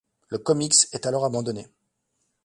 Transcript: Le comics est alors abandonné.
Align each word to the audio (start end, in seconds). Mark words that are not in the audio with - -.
Le 0.29 0.39
comics 0.39 0.87
est 0.93 1.05
alors 1.05 1.25
abandonné. 1.25 1.67